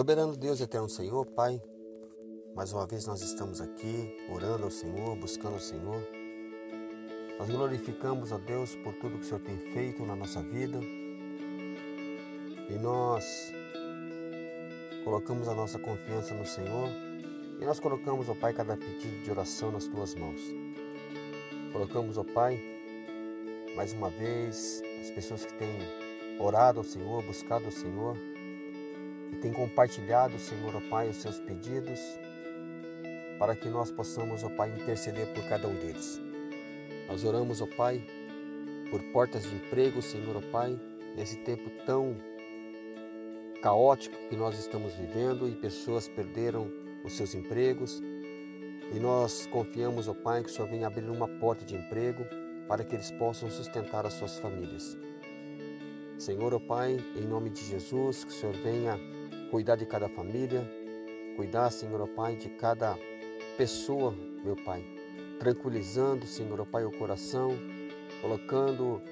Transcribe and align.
Soberano 0.00 0.34
Deus, 0.34 0.62
eterno 0.62 0.88
Senhor, 0.88 1.26
Pai, 1.26 1.60
mais 2.56 2.72
uma 2.72 2.86
vez 2.86 3.04
nós 3.04 3.20
estamos 3.20 3.60
aqui 3.60 4.16
orando 4.32 4.64
ao 4.64 4.70
Senhor, 4.70 5.14
buscando 5.14 5.52
ao 5.52 5.60
Senhor. 5.60 6.02
Nós 7.38 7.50
glorificamos 7.50 8.32
a 8.32 8.38
Deus 8.38 8.74
por 8.76 8.94
tudo 8.94 9.18
que 9.18 9.24
o 9.24 9.28
Senhor 9.28 9.42
tem 9.42 9.58
feito 9.58 10.02
na 10.06 10.16
nossa 10.16 10.40
vida 10.40 10.78
e 12.70 12.78
nós 12.78 13.52
colocamos 15.04 15.46
a 15.48 15.54
nossa 15.54 15.78
confiança 15.78 16.32
no 16.32 16.46
Senhor 16.46 16.88
e 17.60 17.64
nós 17.66 17.78
colocamos, 17.78 18.26
ó 18.30 18.34
Pai, 18.34 18.54
cada 18.54 18.78
pedido 18.78 19.22
de 19.22 19.30
oração 19.30 19.70
nas 19.70 19.86
tuas 19.86 20.14
mãos. 20.14 20.40
Colocamos, 21.74 22.16
ó 22.16 22.24
Pai, 22.24 22.58
mais 23.76 23.92
uma 23.92 24.08
vez 24.08 24.80
as 25.02 25.10
pessoas 25.10 25.44
que 25.44 25.52
têm 25.58 25.78
orado 26.38 26.80
ao 26.80 26.84
Senhor, 26.84 27.22
buscado 27.22 27.66
ao 27.66 27.70
Senhor 27.70 28.29
e 29.32 29.36
têm 29.36 29.52
compartilhado, 29.52 30.38
Senhor, 30.38 30.74
ó 30.74 30.80
Pai, 30.88 31.08
os 31.08 31.16
seus 31.16 31.38
pedidos 31.38 32.00
para 33.38 33.56
que 33.56 33.70
nós 33.70 33.90
possamos, 33.90 34.44
ó 34.44 34.50
Pai, 34.50 34.70
interceder 34.70 35.26
por 35.32 35.42
cada 35.48 35.66
um 35.66 35.74
deles. 35.74 36.20
Nós 37.08 37.24
oramos, 37.24 37.62
ó 37.62 37.66
Pai, 37.66 38.04
por 38.90 39.02
portas 39.12 39.44
de 39.44 39.54
emprego, 39.54 40.02
Senhor, 40.02 40.36
ó 40.36 40.42
Pai, 40.52 40.78
nesse 41.16 41.36
tempo 41.38 41.70
tão 41.86 42.16
caótico 43.62 44.16
que 44.28 44.36
nós 44.36 44.58
estamos 44.58 44.94
vivendo 44.94 45.48
e 45.48 45.52
pessoas 45.52 46.06
perderam 46.06 46.70
os 47.02 47.14
seus 47.14 47.34
empregos. 47.34 48.02
E 48.92 48.98
nós 48.98 49.46
confiamos, 49.46 50.06
ó 50.06 50.12
Pai, 50.12 50.42
que 50.42 50.50
o 50.50 50.52
Senhor 50.52 50.68
venha 50.68 50.86
abrir 50.86 51.08
uma 51.08 51.26
porta 51.26 51.64
de 51.64 51.74
emprego 51.74 52.24
para 52.68 52.84
que 52.84 52.94
eles 52.94 53.10
possam 53.12 53.48
sustentar 53.50 54.04
as 54.04 54.12
suas 54.12 54.38
famílias. 54.38 54.98
Senhor, 56.18 56.52
ó 56.52 56.58
Pai, 56.58 56.98
em 57.16 57.26
nome 57.26 57.48
de 57.48 57.64
Jesus, 57.64 58.22
que 58.24 58.30
o 58.30 58.34
Senhor 58.34 58.54
venha 58.56 59.00
cuidar 59.50 59.76
de 59.76 59.84
cada 59.84 60.08
família, 60.08 60.64
cuidar, 61.36 61.70
Senhor, 61.70 62.00
ó 62.00 62.06
Pai, 62.06 62.36
de 62.36 62.48
cada 62.50 62.96
pessoa, 63.56 64.14
meu 64.44 64.56
Pai, 64.56 64.84
tranquilizando, 65.38 66.26
Senhor, 66.26 66.60
ó 66.60 66.64
Pai, 66.64 66.84
o 66.84 66.90
coração, 66.90 67.50
colocando 68.22 69.02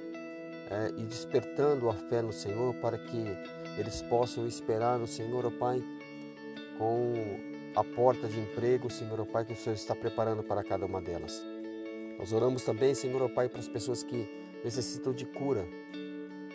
é, 0.70 0.92
e 0.96 1.04
despertando 1.04 1.88
a 1.88 1.94
fé 1.94 2.22
no 2.22 2.32
Senhor 2.32 2.74
para 2.74 2.98
que 2.98 3.24
eles 3.78 4.02
possam 4.02 4.46
esperar 4.46 4.98
no 4.98 5.06
Senhor, 5.06 5.44
ó 5.46 5.50
Pai, 5.50 5.82
com 6.78 7.14
a 7.74 7.82
porta 7.82 8.28
de 8.28 8.38
emprego, 8.38 8.90
Senhor, 8.90 9.20
ó 9.20 9.24
Pai, 9.24 9.44
que 9.44 9.52
o 9.52 9.56
Senhor 9.56 9.74
está 9.74 9.94
preparando 9.94 10.42
para 10.42 10.62
cada 10.62 10.86
uma 10.86 11.00
delas. 11.00 11.44
Nós 12.18 12.32
oramos 12.32 12.64
também, 12.64 12.94
Senhor, 12.94 13.22
ó 13.22 13.28
Pai, 13.28 13.48
para 13.48 13.60
as 13.60 13.68
pessoas 13.68 14.02
que 14.02 14.28
necessitam 14.64 15.12
de 15.12 15.24
cura, 15.24 15.66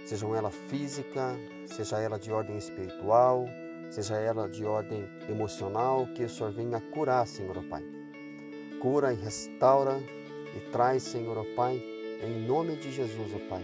sejam 0.05 0.35
ela 0.35 0.51
física, 0.51 1.35
seja 1.65 1.99
ela 1.99 2.19
de 2.19 2.31
ordem 2.31 2.57
espiritual, 2.57 3.45
seja 3.93 4.15
ela 4.15 4.49
de 4.49 4.65
ordem 4.65 5.07
emocional, 5.29 6.07
que 6.15 6.23
o 6.23 6.29
Senhor 6.29 6.51
venha 6.51 6.81
curar, 6.81 7.27
Senhor, 7.27 7.63
Pai. 7.65 7.83
Cura 8.81 9.13
e 9.13 9.15
restaura 9.15 10.01
e 10.57 10.59
traz, 10.71 11.03
Senhor, 11.03 11.45
Pai, 11.55 11.79
em 12.23 12.41
nome 12.47 12.75
de 12.75 12.91
Jesus, 12.91 13.31
ó 13.35 13.49
Pai, 13.49 13.61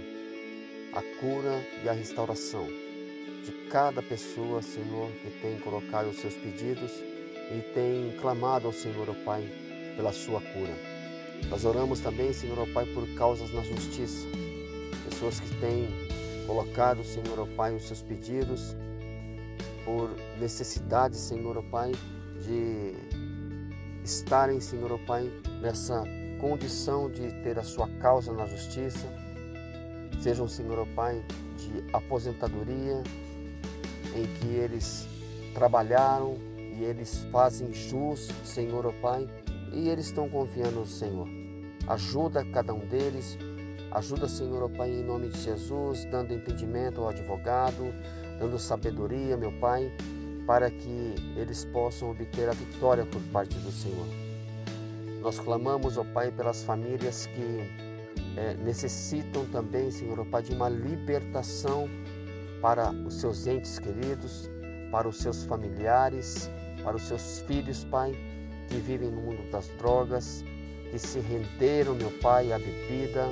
a 0.94 1.02
cura 1.20 1.66
e 1.84 1.90
a 1.90 1.94
restauração 1.94 2.68
de 3.44 3.52
cada 3.72 4.04
pessoa, 4.04 4.62
Senhor, 4.62 5.10
que 5.14 5.32
tem 5.42 5.58
colocado 5.62 6.10
os 6.10 6.18
seus 6.18 6.36
pedidos 6.36 6.92
e 7.52 7.62
tem 7.74 8.16
clamado 8.22 8.68
ao 8.68 8.74
Senhor, 8.74 9.10
ó 9.10 9.16
Pai, 9.26 9.44
pela 9.96 10.14
sua 10.14 10.40
cura. 10.40 10.78
Nós 11.50 11.66
oramos 11.66 12.02
também, 12.02 12.32
Senhor, 12.34 12.60
ó 12.60 12.68
Pai, 12.72 12.86
por 12.86 13.08
causas 13.16 13.52
na 13.52 13.64
justiça, 13.64 14.28
pessoas 15.10 15.40
que 15.40 15.56
têm 15.56 15.88
colocado, 16.46 17.04
Senhor, 17.04 17.40
ó 17.40 17.48
Pai, 17.56 17.76
os 17.76 17.88
seus 17.88 18.04
pedidos 18.04 18.76
por 19.90 20.12
necessidade, 20.40 21.18
Senhor, 21.18 21.58
ó 21.58 21.64
Pai, 21.64 21.92
de 22.45 22.94
estarem, 24.04 24.59
Senhor, 24.59 24.92
ó 24.92 25.00
Pai, 25.00 25.32
nessa 25.64 26.04
condição 26.39 27.10
de 27.10 27.27
ter 27.42 27.58
a 27.58 27.64
sua 27.64 27.89
causa 28.00 28.32
na 28.32 28.45
justiça, 28.45 29.08
sejam, 30.22 30.48
Senhor, 30.48 30.77
ó 30.77 30.86
Pai, 30.95 31.26
de 31.58 31.83
aposentadoria, 31.92 33.02
em 34.16 34.27
que 34.36 34.48
eles 34.50 35.08
trabalharam 35.55 36.38
e 36.77 36.83
eles 36.83 37.26
fazem 37.32 37.73
jus, 37.73 38.30
Senhor, 38.45 38.86
ó 38.86 38.92
Pai, 39.02 39.27
e 39.73 39.89
eles 39.89 40.06
estão 40.06 40.30
confiando 40.30 40.82
no 40.82 40.86
Senhor. 40.86 41.27
Ajuda 41.88 42.45
cada 42.45 42.76
um 42.76 42.86
deles, 42.86 43.39
ajuda, 43.92 44.27
Senhor, 44.27 44.61
ó 44.61 44.70
Pai, 44.70 44.92
em 44.92 45.04
nome 45.04 45.30
de 45.30 45.42
Jesus, 45.42 46.06
dando 46.11 46.32
entendimento 46.32 47.02
ao 47.02 47.10
advogado, 47.10 47.92
dando 48.39 48.58
sabedoria, 48.58 49.36
meu 49.36 49.52
Pai, 49.60 49.92
para 50.48 50.72
que 50.72 51.16
eles 51.36 51.66
possam 51.66 52.10
obter 52.10 52.50
a 52.50 52.54
vitória 52.54 53.05
por 53.05 53.22
parte 53.33 53.55
do 53.58 53.72
Senhor. 53.72 54.08
Nós 55.22 55.38
clamamos, 55.39 55.98
ó 55.98 56.04
Pai, 56.04 56.32
pelas 56.32 56.64
famílias 56.64 57.27
que 57.27 57.89
é, 58.38 58.55
necessitam 58.55 59.45
também, 59.45 59.92
Senhor, 59.92 60.20
ó 60.20 60.26
Pai, 60.26 60.42
de 60.42 60.54
uma 60.54 60.70
libertação 60.70 61.89
para 62.61 62.92
os 62.92 63.20
seus 63.20 63.45
entes 63.45 63.77
queridos, 63.77 64.50
para 64.92 65.08
os 65.08 65.17
seus 65.17 65.44
familiares, 65.44 66.50
para 66.83 66.95
os 66.95 67.04
seus 67.04 67.42
filhos, 67.42 67.83
Pai, 67.83 68.16
que 68.70 68.77
vivem 68.77 69.11
no 69.11 69.21
mundo 69.21 69.52
das 69.52 69.67
drogas, 69.77 70.44
que 70.89 70.98
se 70.98 71.20
renderam, 71.20 71.94
meu 71.94 72.11
Pai, 72.20 72.52
à 72.52 72.58
bebida, 72.58 73.27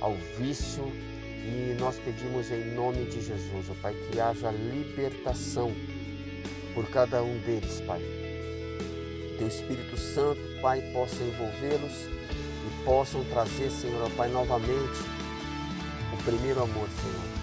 ao 0.00 0.14
vício, 0.38 0.84
e 1.44 1.76
nós 1.78 1.96
pedimos 1.96 2.50
em 2.50 2.74
nome 2.74 3.04
de 3.04 3.20
Jesus, 3.20 3.70
ó 3.70 3.74
Pai, 3.80 3.94
que 3.94 4.20
haja 4.20 4.50
libertação 4.50 5.72
por 6.74 6.88
cada 6.90 7.22
um 7.22 7.38
deles, 7.38 7.80
Pai. 7.86 8.00
Teu 9.38 9.46
Espírito 9.46 9.96
Santo, 9.96 10.40
Pai, 10.60 10.80
possa 10.92 11.22
envolvê-los 11.22 11.92
e 11.92 12.84
possam 12.84 13.24
trazer, 13.24 13.70
Senhor, 13.70 14.02
ó 14.02 14.10
Pai, 14.16 14.28
novamente 14.30 15.00
o 16.12 16.22
primeiro 16.24 16.62
amor, 16.62 16.88
Senhor. 16.88 17.36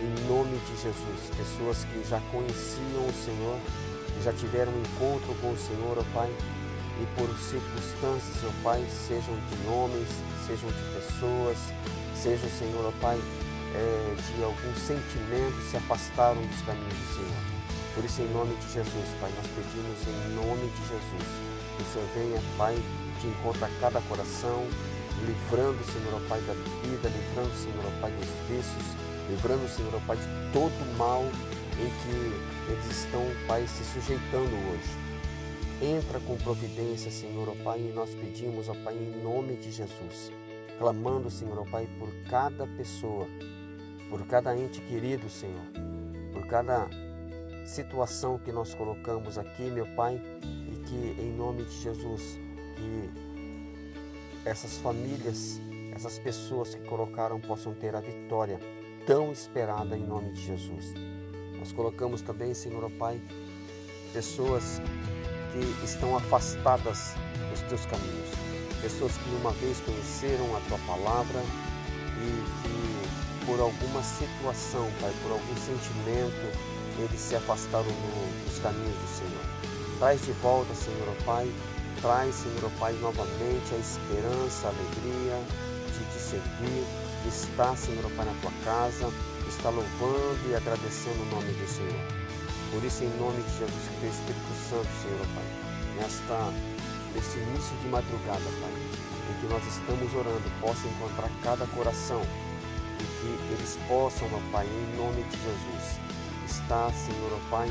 Em 0.00 0.28
nome 0.28 0.58
de 0.58 0.82
Jesus, 0.82 1.30
pessoas 1.36 1.84
que 1.84 2.08
já 2.08 2.20
conheciam 2.32 3.06
o 3.08 3.12
Senhor, 3.12 3.58
que 4.14 4.24
já 4.24 4.32
tiveram 4.32 4.72
um 4.72 4.80
encontro 4.80 5.34
com 5.40 5.52
o 5.52 5.56
Senhor, 5.56 5.98
ó 5.98 6.04
Pai, 6.14 6.30
e 7.00 7.06
por 7.14 7.28
circunstâncias, 7.38 8.44
ó 8.44 8.62
Pai, 8.62 8.84
sejam 9.06 9.34
de 9.34 9.68
homens, 9.68 10.08
sejam 10.46 10.68
de 10.70 10.82
pessoas, 10.94 11.58
sejam, 12.14 12.48
Senhor, 12.50 12.86
ó 12.86 12.92
Pai, 13.00 13.20
é, 13.74 14.14
de 14.36 14.42
algum 14.42 14.74
sentimento 14.74 15.60
se 15.70 15.76
afastaram 15.76 16.40
dos 16.42 16.62
caminhos 16.62 16.94
do 16.94 17.14
Senhor. 17.14 17.58
Por 17.94 18.04
isso, 18.04 18.22
em 18.22 18.32
nome 18.32 18.54
de 18.56 18.72
Jesus, 18.72 19.08
Pai, 19.20 19.30
nós 19.36 19.46
pedimos 19.54 19.98
em 20.06 20.34
nome 20.34 20.70
de 20.70 20.80
Jesus 20.88 21.28
que 21.76 21.82
o 21.82 21.86
Senhor 21.92 22.08
venha, 22.14 22.42
Pai, 22.56 22.74
de 23.20 23.28
encontro 23.28 23.64
a 23.64 23.68
cada 23.80 24.00
coração, 24.02 24.66
livrando, 25.26 25.78
Senhor, 25.84 26.14
ó 26.14 26.28
Pai, 26.28 26.40
da 26.42 26.54
bebida, 26.54 27.08
livrando, 27.08 27.54
Senhor, 27.54 27.84
ó 27.86 28.00
Pai, 28.00 28.10
dos 28.12 28.28
vícios, 28.48 28.86
livrando, 29.30 29.68
Senhor, 29.68 29.94
ó 29.94 30.00
Pai, 30.06 30.16
de 30.16 30.52
todo 30.52 30.98
mal 30.98 31.22
em 31.78 31.90
que 32.02 32.72
eles 32.72 32.86
estão, 32.90 33.22
Pai, 33.46 33.66
se 33.66 33.84
sujeitando 33.84 34.54
hoje. 34.70 35.07
Entra 35.80 36.18
com 36.20 36.36
providência, 36.36 37.10
Senhor, 37.10 37.48
ó 37.48 37.64
Pai, 37.64 37.80
e 37.80 37.92
nós 37.92 38.14
pedimos, 38.14 38.68
ó 38.68 38.74
Pai, 38.84 38.94
em 38.94 39.22
nome 39.22 39.56
de 39.56 39.70
Jesus, 39.70 40.32
clamando, 40.78 41.30
Senhor, 41.30 41.58
ó 41.58 41.64
Pai, 41.64 41.88
por 41.98 42.12
cada 42.28 42.66
pessoa 42.66 43.26
por 44.08 44.26
cada 44.26 44.56
ente 44.56 44.80
querido, 44.80 45.28
Senhor, 45.28 45.64
por 46.32 46.46
cada 46.46 46.88
situação 47.66 48.38
que 48.38 48.50
nós 48.50 48.74
colocamos 48.74 49.36
aqui, 49.36 49.62
meu 49.62 49.86
Pai, 49.94 50.20
e 50.42 50.76
que 50.86 51.20
em 51.20 51.32
nome 51.32 51.64
de 51.64 51.82
Jesus, 51.82 52.38
que 52.76 53.10
essas 54.48 54.78
famílias, 54.78 55.60
essas 55.94 56.18
pessoas 56.18 56.74
que 56.74 56.82
colocaram 56.84 57.38
possam 57.40 57.74
ter 57.74 57.94
a 57.94 58.00
vitória 58.00 58.58
tão 59.06 59.30
esperada 59.30 59.96
em 59.96 60.06
nome 60.06 60.32
de 60.32 60.40
Jesus. 60.42 60.94
Nós 61.58 61.72
colocamos 61.72 62.22
também, 62.22 62.54
Senhor, 62.54 62.84
ó 62.84 62.90
Pai, 62.98 63.20
pessoas 64.12 64.80
que 65.60 65.84
estão 65.84 66.16
afastadas 66.16 67.14
dos 67.50 67.60
teus 67.62 67.86
caminhos, 67.86 68.28
pessoas 68.80 69.12
que 69.12 69.30
uma 69.40 69.52
vez 69.52 69.80
conheceram 69.80 70.56
a 70.56 70.60
tua 70.68 70.78
palavra 70.86 71.40
e 72.20 72.44
que 72.62 73.46
por 73.46 73.60
alguma 73.60 74.02
situação, 74.02 74.86
Pai, 75.00 75.12
por 75.22 75.32
algum 75.32 75.56
sentimento, 75.56 76.58
eles 76.98 77.20
se 77.20 77.34
afastaram 77.34 77.86
do, 77.86 78.44
dos 78.44 78.58
caminhos 78.58 78.94
do 78.94 79.08
Senhor. 79.08 79.98
Traz 79.98 80.20
de 80.20 80.32
volta, 80.32 80.74
Senhor, 80.74 81.16
Pai, 81.24 81.50
traz, 82.02 82.34
Senhor, 82.34 82.70
Pai, 82.78 82.92
novamente 83.00 83.74
a 83.74 83.78
esperança, 83.78 84.66
a 84.66 84.70
alegria 84.70 85.42
de 85.92 86.04
te 86.12 86.20
servir, 86.20 86.84
de 87.22 87.28
estar, 87.28 87.74
Senhor, 87.76 88.04
Pai, 88.16 88.26
na 88.26 88.34
tua 88.42 88.52
casa, 88.64 89.10
de 89.42 89.48
estar 89.48 89.70
louvando 89.70 90.50
e 90.50 90.54
agradecendo 90.54 91.22
o 91.22 91.34
nome 91.34 91.52
do 91.52 91.68
Senhor. 91.68 92.27
Por 92.70 92.84
isso, 92.84 93.02
em 93.02 93.16
nome 93.16 93.42
de 93.42 93.50
Jesus, 93.58 93.84
teu 94.00 94.10
Espírito 94.10 94.52
Santo, 94.68 94.88
Senhor, 95.00 95.26
Pai, 95.34 95.48
nesta, 95.96 96.52
nesse 97.14 97.38
início 97.38 97.76
de 97.78 97.88
madrugada, 97.88 98.44
Pai, 98.60 98.72
em 99.28 99.40
que 99.40 99.46
nós 99.46 99.64
estamos 99.66 100.12
orando, 100.14 100.44
possa 100.60 100.86
encontrar 100.86 101.30
cada 101.42 101.66
coração 101.68 102.20
e 103.00 103.04
que 103.16 103.52
eles 103.54 103.78
possam, 103.88 104.28
ó 104.32 104.40
Pai, 104.52 104.66
em 104.66 104.96
nome 104.96 105.22
de 105.24 105.36
Jesus, 105.36 105.98
estar, 106.46 106.92
Senhor, 106.92 107.32
ó 107.32 107.50
Pai, 107.50 107.70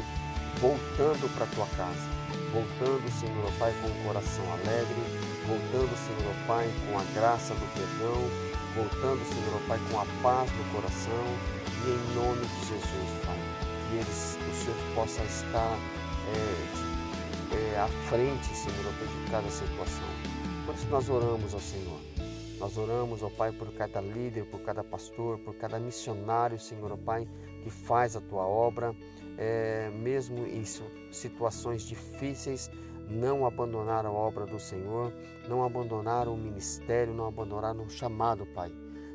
voltando 0.59 1.29
para 1.35 1.45
a 1.45 1.49
tua 1.53 1.67
casa, 1.77 2.09
voltando, 2.51 3.05
Senhor, 3.19 3.45
ó 3.45 3.51
Pai, 3.59 3.73
com 3.81 3.87
o 3.87 4.03
coração 4.03 4.43
alegre, 4.51 5.01
voltando, 5.45 5.93
Senhor, 5.93 6.33
ó 6.33 6.47
Pai, 6.47 6.69
com 6.89 6.97
a 6.97 7.03
graça 7.13 7.53
do 7.53 7.67
perdão, 7.73 8.17
voltando, 8.75 9.21
Senhor, 9.29 9.61
ó 9.61 9.67
Pai, 9.67 9.79
com 9.91 9.99
a 10.01 10.05
paz 10.23 10.49
no 10.51 10.63
coração 10.73 11.25
e 11.85 11.89
em 11.89 12.15
nome 12.15 12.41
de 12.45 12.59
Jesus, 12.65 13.25
Pai, 13.25 13.46
que 13.89 13.95
eles, 13.95 14.37
o 14.49 14.53
Senhor 14.63 14.95
possa 14.95 15.23
estar 15.23 15.77
é, 16.33 17.73
é, 17.73 17.79
à 17.79 17.87
frente, 18.09 18.45
Senhor, 18.47 18.93
de 18.93 19.31
cada 19.31 19.49
situação. 19.49 20.07
Por 20.65 20.75
isso 20.75 20.87
nós 20.89 21.09
oramos 21.09 21.53
ao 21.53 21.59
Senhor. 21.59 21.99
Nós 22.59 22.77
oramos, 22.77 23.21
ó 23.21 23.29
Pai, 23.29 23.51
por 23.51 23.71
cada 23.73 24.01
líder, 24.01 24.45
por 24.45 24.61
cada 24.61 24.83
pastor, 24.83 25.37
por 25.39 25.55
cada 25.55 25.79
missionário, 25.79 26.59
Senhor, 26.59 26.91
ó 26.91 26.97
Pai, 26.97 27.27
que 27.63 27.69
faz 27.69 28.15
a 28.15 28.21
tua 28.21 28.45
obra, 28.45 28.95
é, 29.37 29.91
mesmo 29.91 30.45
em 30.47 30.63
situações 31.11 31.83
difíceis, 31.83 32.71
não 33.07 33.45
abandonaram 33.45 34.09
a 34.09 34.19
obra 34.19 34.45
do 34.45 34.59
Senhor, 34.59 35.13
não 35.47 35.63
abandonaram 35.63 36.33
o 36.33 36.37
ministério, 36.37 37.13
não 37.13 37.27
abandonaram 37.27 37.83
o 37.83 37.89
chamado, 37.89 38.45
Pai. 38.47 38.71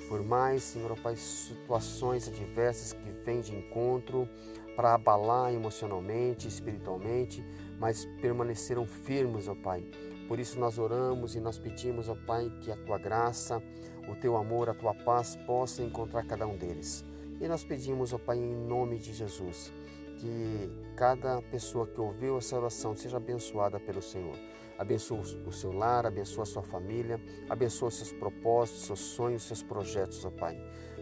Por 0.09 0.23
mais, 0.23 0.63
Senhor, 0.63 0.93
ó 0.93 0.95
Pai, 0.95 1.17
situações 1.17 2.29
adversas 2.29 2.93
que 2.93 3.11
vêm 3.25 3.41
de 3.41 3.57
encontro 3.57 4.29
para 4.77 4.95
abalar 4.95 5.53
emocionalmente, 5.53 6.49
espiritualmente, 6.49 7.45
mas 7.79 8.05
permaneceram 8.21 8.87
firmes, 8.87 9.49
ó 9.49 9.55
Pai. 9.55 9.85
Por 10.29 10.39
isso 10.39 10.59
nós 10.59 10.79
oramos 10.79 11.35
e 11.35 11.41
nós 11.41 11.59
pedimos, 11.59 12.09
ó 12.09 12.17
Pai, 12.27 12.51
que 12.61 12.71
a 12.71 12.77
tua 12.77 12.99
graça, 12.99 13.63
o 14.09 14.15
teu 14.15 14.37
amor, 14.37 14.69
a 14.69 14.75
tua 14.75 14.95
paz 14.95 15.37
possa 15.47 15.83
encontrar 15.83 16.25
cada 16.27 16.47
um 16.47 16.57
deles. 16.57 17.05
E 17.41 17.49
nós 17.49 17.65
pedimos, 17.65 18.13
ó 18.13 18.19
Pai, 18.19 18.39
em 18.39 18.55
nome 18.67 18.99
de 18.99 19.13
Jesus, 19.13 19.73
que 20.17 20.71
cada 20.97 21.43
pessoa 21.43 21.87
que 21.87 22.01
ouviu 22.01 22.39
essa 22.39 22.57
oração 22.57 22.95
seja 22.95 23.17
abençoada 23.17 23.81
pelo 23.81 24.01
Senhor. 24.01 24.37
Abençoa 24.79 25.21
o 25.21 25.53
seu 25.53 25.73
lar, 25.73 26.07
abençoa 26.07 26.43
a 26.43 26.47
sua 26.47 26.63
família, 26.63 27.21
abençoa 27.49 27.89
os 27.89 27.97
seus 27.97 28.13
propósitos, 28.13 28.87
seus 28.87 29.01
sonhos, 29.01 29.43
seus 29.43 29.63
projetos, 29.63 30.25
ó 30.25 30.31
Pai. 30.31 30.57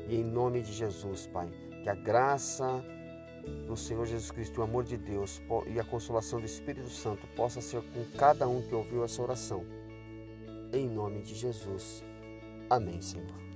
E 0.09 0.17
em 0.17 0.25
nome 0.25 0.61
de 0.61 0.73
Jesus, 0.73 1.27
Pai, 1.27 1.49
que 1.83 1.89
a 1.89 1.95
graça 1.95 2.85
do 3.67 3.77
Senhor 3.77 4.07
Jesus 4.07 4.31
Cristo, 4.31 4.61
o 4.61 4.65
amor 4.65 4.85
de 4.85 4.97
Deus 4.97 5.41
e 5.67 5.79
a 5.79 5.85
consolação 5.85 6.41
do 6.41 6.47
Espírito 6.47 6.91
Santo 6.91 7.27
possa 7.37 7.61
ser 7.61 7.83
com 7.83 8.05
cada 8.17 8.49
um 8.49 8.63
que 8.63 8.75
ouviu 8.75 9.05
essa 9.05 9.23
oração. 9.23 9.65
Em 10.73 10.89
nome 10.89 11.23
de 11.23 11.35
Jesus. 11.35 12.05
Amém, 12.69 13.01
Senhor. 13.01 13.50